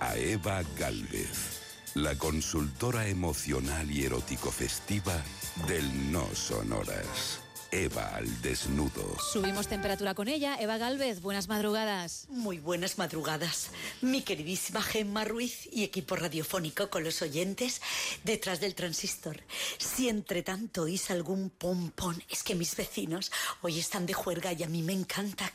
a 0.00 0.16
Eva 0.16 0.62
Galvez, 0.78 1.60
la 1.94 2.16
consultora 2.16 3.08
emocional 3.08 3.90
y 3.90 4.06
erótico 4.06 4.50
festiva 4.50 5.22
del 5.68 6.10
No 6.10 6.26
Sonoras. 6.34 7.40
Eva 7.74 8.16
al 8.16 8.42
desnudo. 8.42 9.18
Subimos 9.18 9.66
temperatura 9.66 10.14
con 10.14 10.28
ella. 10.28 10.58
Eva 10.60 10.76
Galvez, 10.76 11.22
buenas 11.22 11.48
madrugadas. 11.48 12.26
Muy 12.28 12.58
buenas 12.58 12.98
madrugadas. 12.98 13.70
Mi 14.02 14.20
queridísima 14.20 14.82
Gemma 14.82 15.24
Ruiz 15.24 15.70
y 15.72 15.82
equipo 15.82 16.14
radiofónico 16.14 16.90
con 16.90 17.02
los 17.02 17.22
oyentes 17.22 17.80
detrás 18.24 18.60
del 18.60 18.74
transistor. 18.74 19.40
Si 19.78 20.10
entre 20.10 20.42
tanto 20.42 20.82
oís 20.82 21.10
algún 21.10 21.48
pompón, 21.48 22.22
es 22.28 22.42
que 22.42 22.54
mis 22.54 22.76
vecinos 22.76 23.32
hoy 23.62 23.78
están 23.78 24.04
de 24.04 24.12
juerga 24.12 24.52
y 24.52 24.64
a 24.64 24.68
mí 24.68 24.82
me 24.82 24.92
encanta. 24.92 25.50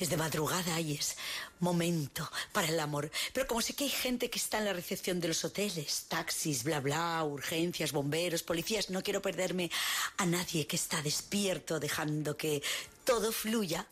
Es 0.00 0.10
de 0.10 0.16
madrugada 0.16 0.80
y 0.80 0.94
es 0.94 1.16
momento 1.60 2.28
para 2.52 2.66
el 2.66 2.80
amor. 2.80 3.12
Pero 3.32 3.46
como 3.46 3.62
sé 3.62 3.74
que 3.74 3.84
hay 3.84 3.90
gente 3.90 4.28
que 4.28 4.40
está 4.40 4.58
en 4.58 4.64
la 4.64 4.72
recepción 4.72 5.20
de 5.20 5.28
los 5.28 5.44
hoteles, 5.44 6.06
taxis, 6.08 6.64
bla, 6.64 6.80
bla, 6.80 7.22
urgencias, 7.24 7.92
bomberos, 7.92 8.42
policías, 8.42 8.90
no 8.90 9.04
quiero 9.04 9.22
perderme 9.22 9.70
a 10.16 10.26
nadie 10.26 10.66
que 10.66 10.76
está 10.76 11.00
despierto, 11.00 11.43
dejando 11.80 12.36
que 12.36 12.62
todo 13.04 13.32
fluya. 13.32 13.86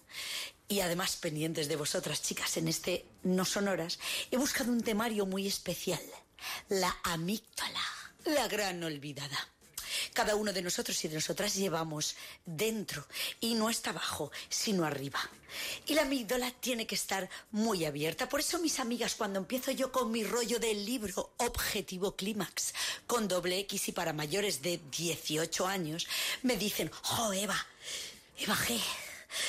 Y 0.68 0.80
además 0.80 1.16
pendientes 1.16 1.68
de 1.68 1.76
vosotras, 1.76 2.22
chicas, 2.22 2.56
en 2.56 2.66
este 2.66 3.04
No 3.24 3.44
Sonoras, 3.44 3.98
he 4.30 4.38
buscado 4.38 4.72
un 4.72 4.82
temario 4.82 5.26
muy 5.26 5.46
especial, 5.46 6.00
la 6.70 6.96
amígdala, 7.02 7.84
la 8.24 8.48
gran 8.48 8.82
olvidada. 8.82 9.48
Cada 10.12 10.34
uno 10.36 10.52
de 10.52 10.62
nosotros 10.62 11.02
y 11.04 11.08
de 11.08 11.14
nosotras 11.14 11.54
llevamos 11.54 12.16
dentro 12.44 13.06
y 13.40 13.54
no 13.54 13.70
está 13.70 13.90
abajo, 13.90 14.30
sino 14.48 14.84
arriba. 14.84 15.20
Y 15.86 15.94
la 15.94 16.02
amígdala 16.02 16.50
tiene 16.60 16.86
que 16.86 16.94
estar 16.94 17.28
muy 17.50 17.84
abierta. 17.84 18.28
Por 18.28 18.40
eso, 18.40 18.58
mis 18.58 18.78
amigas, 18.78 19.14
cuando 19.14 19.38
empiezo 19.38 19.70
yo 19.70 19.90
con 19.90 20.10
mi 20.10 20.24
rollo 20.24 20.58
del 20.58 20.84
libro 20.84 21.32
Objetivo 21.38 22.14
Clímax, 22.14 22.74
con 23.06 23.28
doble 23.28 23.58
X 23.60 23.88
y 23.88 23.92
para 23.92 24.12
mayores 24.12 24.62
de 24.62 24.80
18 24.90 25.66
años, 25.66 26.06
me 26.42 26.56
dicen, 26.56 26.90
oh, 27.18 27.32
Eva, 27.32 27.66
Eva 28.38 28.56
G. 28.56 28.80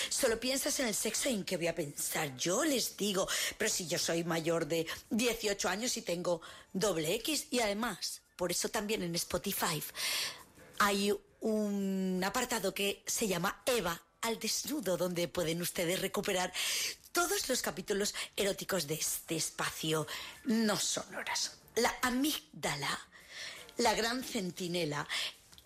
Solo 0.10 0.40
piensas 0.40 0.80
en 0.80 0.88
el 0.88 0.96
sexo 0.96 1.30
y 1.30 1.34
en 1.34 1.44
qué 1.44 1.58
voy 1.58 1.68
a 1.68 1.76
pensar. 1.76 2.36
Yo 2.38 2.64
les 2.64 2.96
digo, 2.96 3.28
pero 3.58 3.70
si 3.70 3.86
yo 3.88 4.00
soy 4.00 4.24
mayor 4.24 4.66
de 4.66 4.88
18 5.10 5.68
años 5.68 5.98
y 5.98 6.02
tengo 6.02 6.42
doble 6.72 7.14
X 7.16 7.48
y 7.52 7.60
además, 7.60 8.22
por 8.38 8.52
eso 8.52 8.70
también 8.70 9.04
en 9.04 9.14
Spotify 9.16 9.84
hay 10.84 11.16
un 11.40 12.22
apartado 12.26 12.74
que 12.74 13.04
se 13.08 13.28
llama 13.28 13.62
Eva 13.66 14.02
al 14.22 14.38
desnudo, 14.38 14.98
donde 14.98 15.30
pueden 15.30 15.62
ustedes 15.62 16.02
recuperar 16.02 16.52
todos 17.14 17.48
los 17.48 17.62
capítulos 17.62 18.14
eróticos 18.36 18.88
de 18.88 18.96
este 18.96 19.36
espacio 19.36 20.08
no 20.46 20.78
sonoras. 20.78 21.58
La 21.76 21.94
amígdala, 22.02 23.00
la 23.78 23.94
gran 23.94 24.24
centinela, 24.24 25.08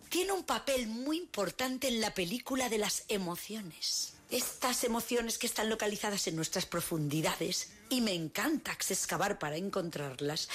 tiene 0.10 0.34
un 0.34 0.44
papel 0.44 0.88
muy 0.88 1.18
importante 1.18 1.88
en 1.88 2.00
la 2.00 2.14
película 2.14 2.70
de 2.70 2.78
las 2.78 3.04
emociones. 3.08 4.14
Estas 4.30 4.84
emociones 4.84 5.38
que 5.38 5.48
están 5.48 5.70
localizadas 5.70 6.28
en 6.28 6.36
nuestras 6.36 6.66
profundidades, 6.66 7.70
y 7.90 8.02
me 8.02 8.14
encanta 8.14 8.74
excavar 8.74 9.40
para 9.40 9.58
encontrarlas, 9.58 10.50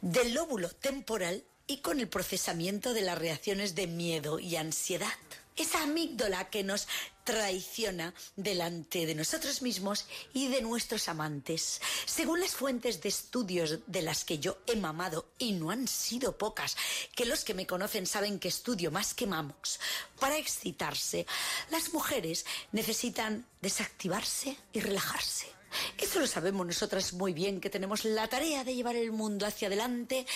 del 0.00 0.32
lóbulo 0.32 0.70
temporal 0.70 1.44
y 1.66 1.78
con 1.78 2.00
el 2.00 2.08
procesamiento 2.08 2.94
de 2.94 3.02
las 3.02 3.18
reacciones 3.18 3.74
de 3.74 3.86
miedo 3.86 4.38
y 4.38 4.56
ansiedad. 4.56 5.12
Esa 5.56 5.82
amígdala 5.82 6.50
que 6.50 6.62
nos 6.62 6.86
traiciona 7.24 8.12
delante 8.36 9.06
de 9.06 9.14
nosotros 9.14 9.62
mismos 9.62 10.06
y 10.34 10.48
de 10.48 10.60
nuestros 10.60 11.08
amantes. 11.08 11.80
Según 12.04 12.40
las 12.40 12.52
fuentes 12.52 13.00
de 13.00 13.08
estudios 13.08 13.78
de 13.86 14.02
las 14.02 14.24
que 14.24 14.38
yo 14.38 14.58
he 14.66 14.76
mamado, 14.76 15.26
y 15.38 15.52
no 15.52 15.70
han 15.70 15.88
sido 15.88 16.36
pocas, 16.36 16.76
que 17.14 17.24
los 17.24 17.42
que 17.42 17.54
me 17.54 17.66
conocen 17.66 18.06
saben 18.06 18.38
que 18.38 18.48
estudio 18.48 18.90
más 18.90 19.14
que 19.14 19.26
mamos, 19.26 19.80
para 20.20 20.36
excitarse, 20.36 21.26
las 21.70 21.92
mujeres 21.94 22.44
necesitan 22.72 23.46
desactivarse 23.62 24.56
y 24.74 24.80
relajarse. 24.80 25.55
Eso 25.98 26.20
lo 26.20 26.26
sabemos 26.26 26.66
nosotras 26.66 27.12
muy 27.12 27.32
bien, 27.32 27.60
que 27.60 27.70
tenemos 27.70 28.04
la 28.04 28.28
tarea 28.28 28.64
de 28.64 28.74
llevar 28.74 28.96
el 28.96 29.12
mundo 29.12 29.46
hacia 29.46 29.68
adelante, 29.68 30.26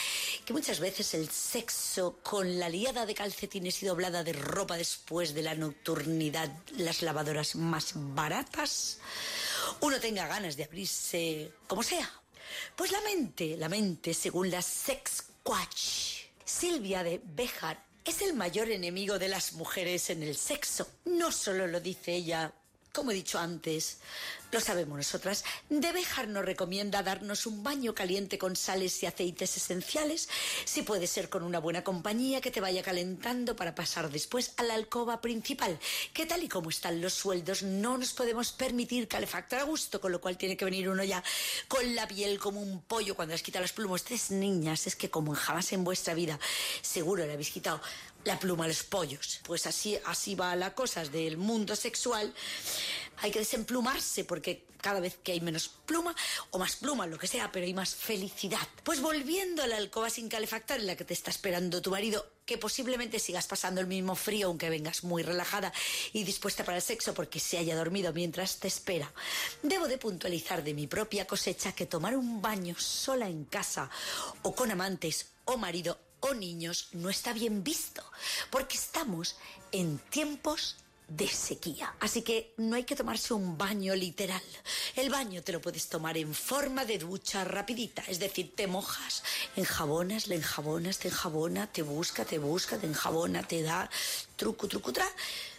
que 0.45 0.53
muchas 0.53 0.81
veces 0.81 1.15
el 1.15 1.29
sexo 1.31 2.19
con 2.23 2.59
la 2.59 2.69
liada 2.69 3.07
de 3.07 3.15
calcetines 3.15 3.83
y 3.83 3.87
doblada 3.87 4.25
de 4.25 4.33
ropa 4.33 4.77
después 4.77 5.35
de 5.35 5.43
la 5.43 5.55
nocturnidad, 5.55 6.51
las 6.77 7.03
lavadoras 7.03 7.57
más 7.57 7.93
baratas, 7.95 8.99
uno 9.81 10.01
tenga 10.01 10.27
ganas 10.27 10.57
de 10.57 10.65
abrirse 10.65 11.53
como 11.67 11.83
sea. 11.83 12.11
Pues 12.77 12.91
la 12.91 13.01
mente, 13.03 13.57
la 13.57 13.69
mente, 13.69 14.12
según 14.15 14.51
la 14.51 14.62
sex 14.62 15.25
coach 15.43 16.27
Silvia 16.45 17.03
de 17.05 17.21
Bejar, 17.25 17.85
es 18.05 18.23
el 18.23 18.35
mayor 18.35 18.71
enemigo 18.71 19.19
de 19.19 19.29
las 19.29 19.53
mujeres 19.53 20.11
en 20.11 20.23
el 20.23 20.37
sexo. 20.37 20.89
No 21.05 21.31
solo 21.31 21.67
lo 21.67 21.81
dice 21.81 22.15
ella 22.15 22.53
como 22.93 23.11
he 23.11 23.15
dicho 23.15 23.39
antes, 23.39 23.99
lo 24.53 24.61
sabemos 24.61 24.97
nosotras, 24.97 25.44
de 25.69 25.93
Bejar 25.93 26.28
nos 26.28 26.44
recomienda 26.44 27.03
darnos 27.03 27.47
un 27.47 27.62
baño 27.62 27.94
caliente 27.94 28.38
con 28.38 28.56
sales 28.56 29.03
y 29.03 29.06
aceites 29.06 29.56
esenciales, 29.56 30.28
si 30.65 30.83
puede 30.83 31.06
ser 31.06 31.28
con 31.28 31.43
una 31.43 31.61
buena 31.61 31.84
compañía 31.84 32.41
que 32.41 32.50
te 32.50 32.61
vaya 32.61 32.83
calentando 32.83 33.56
para 33.56 33.75
pasar 33.75 34.11
después 34.11 34.53
a 34.56 34.62
la 34.62 34.75
alcoba 34.75 35.21
principal, 35.21 35.78
que 36.12 36.27
tal 36.27 36.43
y 36.43 36.49
como 36.49 36.71
están 36.71 37.00
los 37.00 37.15
sueldos 37.15 37.62
no 37.62 37.97
nos 37.97 38.12
podemos 38.12 38.53
permitir 38.53 39.09
calefactar 39.09 39.61
a 39.61 39.65
gusto, 39.65 40.00
con 40.00 40.12
lo 40.12 40.21
cual 40.21 40.37
tiene 40.37 40.56
que 40.56 40.65
venir 40.65 40.88
uno 40.88 41.05
ya 41.05 41.22
con 41.69 41.94
la 41.94 42.09
piel 42.09 42.38
como 42.38 42.61
un 42.61 42.82
pollo 42.82 43.15
cuando 43.15 43.34
has 43.34 43.43
quitado 43.43 43.62
las 43.62 43.72
plumas. 43.72 44.03
Tres 44.03 44.31
niñas, 44.31 44.87
es 44.87 44.97
que 44.97 45.11
como 45.11 45.34
jamás 45.34 45.72
en 45.72 45.84
vuestra 45.84 46.15
vida 46.15 46.38
seguro 46.82 47.25
le 47.27 47.32
habéis 47.32 47.50
quitado 47.50 47.81
la 48.25 48.38
pluma 48.38 48.65
a 48.65 48.69
los 48.69 48.82
pollos. 48.82 49.41
Pues 49.44 49.67
así, 49.67 49.99
así 50.05 50.34
va 50.34 50.55
la 50.56 50.75
cosa 50.75 51.05
del 51.05 51.37
mundo 51.37 51.77
sexual. 51.77 52.32
Hay 53.22 53.31
que 53.31 53.41
desemplumarse 53.41 54.25
porque 54.25 54.40
cada 54.81 55.01
vez 55.01 55.19
que 55.23 55.33
hay 55.33 55.41
menos 55.41 55.69
pluma 55.87 56.15
o 56.51 56.59
más 56.59 56.77
pluma, 56.77 57.06
lo 57.06 57.19
que 57.19 57.27
sea, 57.27 57.53
pero 57.53 57.67
hay 57.67 57.75
más 57.75 57.95
felicidad. 57.95 58.67
Pues 58.83 59.01
volviendo 59.01 59.62
a 59.62 59.67
la 59.67 59.77
alcoba 59.77 60.11
sin 60.11 60.28
calefactar 60.28 60.81
en 60.81 60.87
la 60.87 60.97
que 60.97 61.05
te 61.05 61.15
está 61.15 61.31
esperando 61.31 61.83
tu 61.83 61.91
marido, 61.91 62.27
que 62.47 62.59
posiblemente 62.59 63.19
sigas 63.19 63.47
pasando 63.47 63.81
el 63.81 63.87
mismo 63.87 64.17
frío 64.17 64.49
aunque 64.49 64.71
vengas 64.71 65.05
muy 65.05 65.23
relajada 65.23 65.73
y 66.12 66.25
dispuesta 66.25 66.65
para 66.65 66.79
el 66.79 66.83
sexo 66.83 67.15
porque 67.15 67.41
se 67.41 67.59
haya 67.59 67.77
dormido 67.77 68.12
mientras 68.12 68.59
te 68.59 68.69
espera. 68.69 69.12
Debo 69.62 69.87
de 69.87 69.99
puntualizar 69.99 70.65
de 70.65 70.75
mi 70.75 70.87
propia 70.87 71.27
cosecha 71.27 71.73
que 71.73 71.87
tomar 71.87 72.17
un 72.17 72.43
baño 72.43 72.75
sola 72.79 73.29
en 73.29 73.45
casa 73.45 73.91
o 74.43 74.55
con 74.55 74.71
amantes 74.71 75.29
o 75.45 75.56
marido 75.56 75.99
o 76.21 76.34
niños 76.34 76.89
no 76.93 77.09
está 77.09 77.33
bien 77.33 77.65
visto, 77.65 78.05
porque 78.50 78.77
estamos 78.77 79.37
en 79.73 79.99
tiempos 80.11 80.77
de 81.10 81.26
sequía. 81.26 81.93
Así 82.00 82.22
que 82.22 82.54
no 82.56 82.76
hay 82.76 82.84
que 82.84 82.97
tomarse 82.97 83.34
un 83.34 83.59
baño 83.59 83.94
literal. 83.94 84.43
El 84.94 85.10
baño 85.10 85.43
te 85.43 85.53
lo 85.53 85.60
puedes 85.60 85.88
tomar 85.88 86.16
en 86.16 86.32
forma 86.34 86.84
de 86.84 86.98
ducha 86.98 87.44
rapidita, 87.44 88.03
es 88.06 88.21
decir, 88.21 88.54
te 88.54 88.66
mojas, 88.69 89.22
enjabonas, 89.56 90.28
le 90.28 90.37
enjabonas, 90.37 90.99
te 90.99 91.09
enjabona, 91.09 91.66
te 91.66 91.82
busca, 91.82 92.25
te 92.25 92.38
busca, 92.38 92.78
te 92.78 92.87
enjabona, 92.87 93.43
te 93.43 93.62
da 93.62 93.91
truco, 94.37 94.69
truco, 94.69 94.93
tra, 94.93 95.06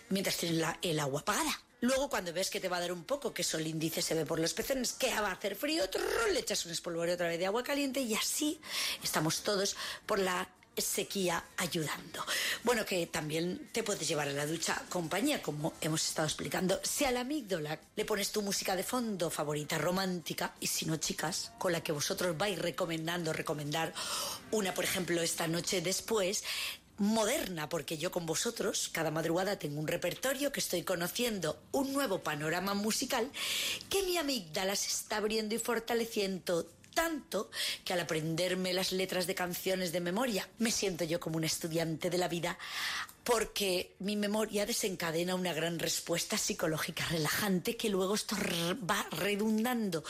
mientras 0.09 0.38
tienes 0.38 0.66
el 0.81 1.00
agua 1.00 1.19
apagada. 1.19 1.61
Luego, 1.81 2.09
cuando 2.09 2.31
ves 2.31 2.50
que 2.50 2.59
te 2.59 2.69
va 2.69 2.78
a 2.78 2.81
dar 2.81 2.91
un 2.91 3.03
poco, 3.03 3.34
que 3.34 3.41
eso 3.41 3.57
el 3.57 3.67
índice 3.67 4.01
se 4.01 4.13
ve 4.13 4.25
por 4.25 4.40
los 4.40 4.53
pezones, 4.53 4.94
que 4.94 5.09
va 5.19 5.29
a 5.29 5.34
hacer 5.34 5.56
frío, 5.56 5.84
le 6.31 6.40
echas 6.40 6.66
un 6.66 6.72
espolvorio 6.72 7.16
otra 7.16 7.28
vez 7.28 7.40
de 7.40 7.47
agua 7.47 7.63
caliente 7.63 8.00
y 8.00 8.13
así 8.13 8.61
estamos 9.03 9.41
todos 9.41 9.75
por 10.06 10.19
la 10.19 10.47
sequía 10.81 11.44
ayudando. 11.58 12.25
Bueno, 12.64 12.86
que 12.86 13.08
también 13.08 13.69
te 13.72 13.84
puedes 13.84 14.08
llevar 14.08 14.28
a 14.28 14.34
la 14.34 14.46
ducha 14.46 14.81
compañía, 14.90 15.42
como 15.42 15.74
hemos 15.81 16.08
estado 16.08 16.28
explicando. 16.28 16.80
Si 16.84 17.06
a 17.06 17.12
la 17.12 17.22
amígdala 17.22 17.80
le 17.96 18.06
pones 18.06 18.31
tu 18.31 18.42
música 18.42 18.75
de 18.75 18.84
fondo 18.84 19.30
favorita 19.30 19.78
romántica, 19.78 20.56
y 20.59 20.68
si 20.68 20.86
no, 20.86 20.97
chicas, 20.97 21.52
con 21.58 21.72
la 21.72 21.81
que 21.81 21.91
vosotros 21.91 22.38
vais 22.38 22.59
recomendando, 22.59 23.34
recomendar 23.34 23.94
una, 24.52 24.73
por 24.73 24.84
ejemplo, 24.84 25.22
esta 25.22 25.47
noche 25.47 25.82
después, 25.82 26.44
moderna, 27.02 27.67
porque 27.67 27.97
yo 27.97 28.11
con 28.11 28.26
vosotros 28.28 28.90
cada 28.91 29.09
madrugada 29.09 29.58
tengo 29.58 29.79
un 29.79 29.88
repertorio 29.88 30.52
que 30.52 30.59
estoy 30.59 30.84
conociendo, 30.84 31.59
un 31.72 31.94
nuevo 31.94 32.20
panorama 32.20 32.76
musical 32.76 33.32
que 33.90 34.03
mi 34.03 34.17
amígdala 34.17 34.76
se 34.76 34.88
está 34.88 35.17
abriendo 35.17 35.55
y 35.55 35.59
fortaleciendo 35.59 36.67
tanto 36.93 37.49
que 37.84 37.93
al 37.93 37.99
aprenderme 37.99 38.73
las 38.73 38.91
letras 38.91 39.28
de 39.28 39.35
canciones 39.35 39.91
de 39.91 39.99
memoria 39.99 40.47
me 40.59 40.72
siento 40.72 41.03
yo 41.03 41.20
como 41.20 41.38
un 41.38 41.43
estudiante 41.43 42.09
de 42.09 42.17
la 42.17 42.28
vida 42.28 42.58
porque 43.23 43.96
mi 43.99 44.16
memoria 44.16 44.66
desencadena 44.66 45.35
una 45.35 45.53
gran 45.53 45.79
respuesta 45.79 46.38
psicológica 46.38 47.05
relajante 47.09 47.78
que 47.78 47.90
luego 47.90 48.16
esto 48.16 48.35
va 48.90 49.05
redundando 49.11 50.03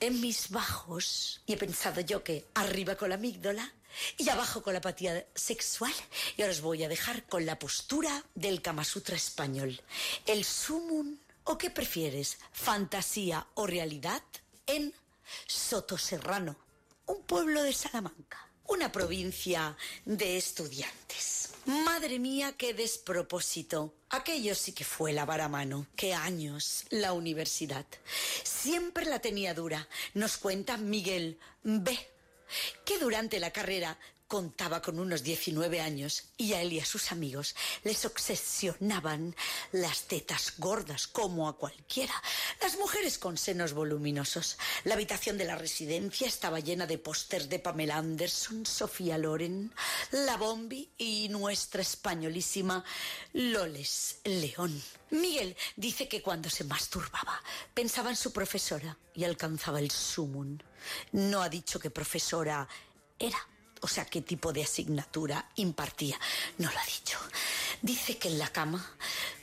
en 0.00 0.20
mis 0.20 0.50
bajos. 0.50 1.42
Y 1.46 1.52
he 1.52 1.56
pensado 1.56 2.00
yo 2.00 2.24
que 2.24 2.46
arriba 2.54 2.96
con 2.96 3.10
la 3.10 3.16
amígdala 3.16 3.72
y 4.16 4.28
abajo 4.28 4.62
con 4.62 4.72
la 4.72 4.78
apatía 4.78 5.26
sexual. 5.34 5.92
Y 6.36 6.42
ahora 6.42 6.52
os 6.52 6.60
voy 6.60 6.84
a 6.84 6.88
dejar 6.88 7.24
con 7.26 7.44
la 7.44 7.58
postura 7.58 8.24
del 8.34 8.62
Kama 8.62 8.84
Sutra 8.84 9.16
español. 9.16 9.80
El 10.26 10.44
sumum, 10.44 11.18
o 11.44 11.58
qué 11.58 11.70
prefieres, 11.70 12.38
fantasía 12.52 13.46
o 13.54 13.66
realidad, 13.66 14.22
en 14.66 14.94
Soto 15.46 15.98
Serrano, 15.98 16.56
un 17.06 17.22
pueblo 17.22 17.62
de 17.62 17.72
Salamanca, 17.72 18.48
una 18.66 18.90
provincia 18.90 19.76
de 20.04 20.36
estudiantes. 20.36 21.50
Madre 21.66 22.18
mía, 22.18 22.54
qué 22.56 22.74
despropósito. 22.74 23.94
Aquello 24.10 24.54
sí 24.54 24.72
que 24.72 24.84
fue 24.84 25.12
lavar 25.12 25.40
a 25.40 25.48
mano. 25.48 25.86
Qué 25.96 26.14
años 26.14 26.84
la 26.90 27.12
universidad. 27.12 27.86
Siempre 28.44 29.04
la 29.04 29.18
tenía 29.18 29.52
dura. 29.52 29.88
Nos 30.14 30.36
cuenta 30.36 30.76
Miguel 30.76 31.40
B 31.64 31.98
que 32.84 32.98
durante 32.98 33.40
la 33.40 33.50
carrera 33.50 33.98
contaba 34.28 34.82
con 34.82 34.98
unos 34.98 35.22
19 35.22 35.80
años 35.80 36.24
y 36.36 36.52
a 36.54 36.62
él 36.62 36.72
y 36.72 36.80
a 36.80 36.84
sus 36.84 37.12
amigos 37.12 37.54
les 37.84 38.04
obsesionaban 38.04 39.36
las 39.72 40.02
tetas 40.02 40.54
gordas 40.58 41.06
como 41.06 41.48
a 41.48 41.56
cualquiera, 41.56 42.14
las 42.60 42.76
mujeres 42.78 43.18
con 43.18 43.38
senos 43.38 43.72
voluminosos. 43.72 44.58
La 44.84 44.94
habitación 44.94 45.38
de 45.38 45.44
la 45.44 45.56
residencia 45.56 46.26
estaba 46.26 46.60
llena 46.60 46.86
de 46.86 46.98
pósters 46.98 47.48
de 47.48 47.58
Pamela 47.58 47.96
Anderson, 47.96 48.66
Sofía 48.66 49.18
Loren, 49.18 49.72
La 50.10 50.36
Bombi 50.36 50.90
y 50.98 51.28
nuestra 51.28 51.82
españolísima 51.82 52.84
Loles 53.32 54.20
León. 54.24 54.82
Miguel 55.10 55.56
dice 55.76 56.08
que 56.08 56.22
cuando 56.22 56.50
se 56.50 56.64
masturbaba 56.64 57.40
pensaba 57.74 58.10
en 58.10 58.16
su 58.16 58.32
profesora 58.32 58.98
y 59.14 59.24
alcanzaba 59.24 59.78
el 59.78 59.90
sumum. 59.90 60.58
No 61.12 61.42
ha 61.42 61.48
dicho 61.48 61.78
qué 61.78 61.90
profesora 61.90 62.68
era 63.18 63.38
o 63.80 63.88
sea, 63.88 64.04
qué 64.04 64.22
tipo 64.22 64.52
de 64.52 64.62
asignatura 64.62 65.50
impartía. 65.56 66.18
No 66.58 66.70
lo 66.70 66.78
ha 66.78 66.84
dicho. 66.84 67.18
Dice 67.82 68.18
que 68.18 68.28
en 68.28 68.38
la 68.38 68.48
cama, 68.48 68.84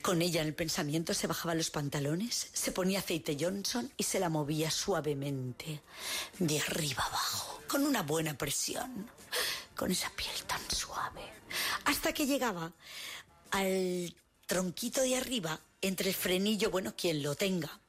con 0.01 0.21
ella 0.21 0.41
en 0.41 0.47
el 0.47 0.56
pensamiento, 0.56 1.13
se 1.13 1.27
bajaba 1.27 1.56
los 1.56 1.69
pantalones, 1.69 2.50
se 2.53 2.71
ponía 2.71 3.00
aceite 3.00 3.38
Johnson 3.39 3.91
y 3.95 4.03
se 4.03 4.19
la 4.19 4.30
movía 4.30 4.71
suavemente, 4.71 5.81
de 6.39 6.59
arriba 6.59 7.06
abajo, 7.06 7.62
con 7.68 7.85
una 7.85 8.01
buena 8.01 8.38
presión, 8.38 9.09
con 9.75 9.91
esa 9.91 10.09
piel 10.12 10.35
tan 10.47 10.62
suave, 10.69 11.21
hasta 11.85 12.13
que 12.13 12.25
llegaba 12.25 12.71
al 13.51 14.15
tronquito 14.47 15.01
de 15.01 15.15
arriba, 15.15 15.59
entre 15.81 16.09
el 16.09 16.15
frenillo, 16.15 16.71
bueno, 16.71 16.95
quien 16.95 17.21
lo 17.21 17.35
tenga, 17.35 17.80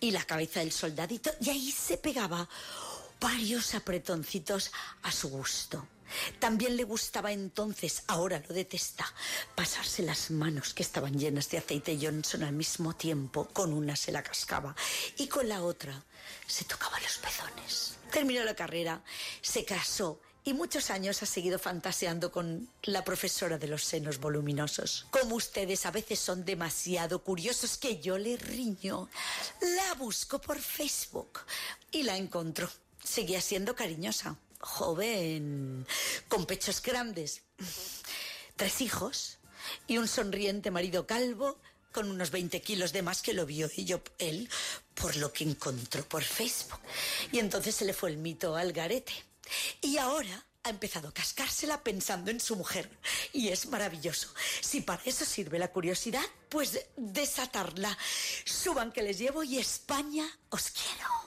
y 0.00 0.12
la 0.12 0.24
cabeza 0.24 0.60
del 0.60 0.72
soldadito, 0.72 1.30
y 1.40 1.50
ahí 1.50 1.70
se 1.70 1.98
pegaba 1.98 2.48
varios 3.20 3.74
apretoncitos 3.74 4.72
a 5.02 5.12
su 5.12 5.28
gusto. 5.28 5.86
También 6.38 6.76
le 6.76 6.84
gustaba 6.84 7.30
entonces, 7.32 8.02
ahora 8.08 8.42
lo 8.48 8.54
detesta, 8.54 9.06
pasarse 9.54 10.02
las 10.02 10.30
manos 10.30 10.74
que 10.74 10.82
estaban 10.82 11.18
llenas 11.18 11.48
de 11.50 11.58
aceite 11.58 11.98
Johnson 12.00 12.42
al 12.42 12.52
mismo 12.52 12.94
tiempo. 12.94 13.48
Con 13.52 13.72
una 13.72 13.94
se 13.94 14.10
la 14.10 14.22
cascaba 14.22 14.74
y 15.18 15.28
con 15.28 15.48
la 15.48 15.62
otra 15.62 16.02
se 16.46 16.64
tocaba 16.64 16.98
los 17.00 17.18
pezones. 17.18 17.96
Terminó 18.10 18.42
la 18.44 18.56
carrera, 18.56 19.02
se 19.40 19.64
casó 19.64 20.20
y 20.42 20.52
muchos 20.52 20.90
años 20.90 21.22
ha 21.22 21.26
seguido 21.26 21.58
fantaseando 21.58 22.32
con 22.32 22.68
la 22.82 23.04
profesora 23.04 23.58
de 23.58 23.68
los 23.68 23.84
senos 23.84 24.18
voluminosos. 24.18 25.06
Como 25.10 25.36
ustedes 25.36 25.86
a 25.86 25.92
veces 25.92 26.18
son 26.18 26.44
demasiado 26.44 27.22
curiosos 27.22 27.76
que 27.76 28.00
yo 28.00 28.18
le 28.18 28.36
riño, 28.36 29.08
la 29.60 29.94
busco 29.94 30.40
por 30.40 30.58
Facebook 30.58 31.40
y 31.92 32.02
la 32.02 32.16
encontró 32.16 32.68
seguía 33.02 33.40
siendo 33.40 33.74
cariñosa, 33.74 34.36
joven, 34.60 35.86
con 36.28 36.46
pechos 36.46 36.82
grandes, 36.82 37.42
tres 38.56 38.80
hijos 38.80 39.38
y 39.86 39.98
un 39.98 40.08
sonriente 40.08 40.70
marido 40.70 41.06
calvo 41.06 41.58
con 41.92 42.10
unos 42.10 42.30
20 42.30 42.60
kilos 42.62 42.92
de 42.92 43.02
más 43.02 43.22
que 43.22 43.34
lo 43.34 43.46
vio 43.46 43.68
y 43.74 43.84
yo, 43.84 44.00
él 44.18 44.48
por 44.94 45.16
lo 45.16 45.32
que 45.32 45.44
encontró 45.44 46.06
por 46.08 46.22
Facebook. 46.22 46.80
Y 47.32 47.38
entonces 47.38 47.74
se 47.74 47.84
le 47.84 47.94
fue 47.94 48.10
el 48.10 48.18
mito 48.18 48.54
al 48.54 48.72
garete. 48.72 49.12
Y 49.80 49.96
ahora 49.96 50.46
ha 50.62 50.70
empezado 50.70 51.08
a 51.08 51.14
cascársela 51.14 51.82
pensando 51.82 52.30
en 52.30 52.40
su 52.40 52.54
mujer. 52.56 52.88
Y 53.32 53.48
es 53.48 53.66
maravilloso. 53.66 54.28
Si 54.60 54.82
para 54.82 55.02
eso 55.04 55.24
sirve 55.24 55.58
la 55.58 55.72
curiosidad, 55.72 56.24
pues 56.48 56.86
desatarla. 56.96 57.96
Suban 58.44 58.92
que 58.92 59.02
les 59.02 59.18
llevo 59.18 59.42
y 59.42 59.58
España 59.58 60.26
os 60.50 60.70
quiero. 60.70 61.19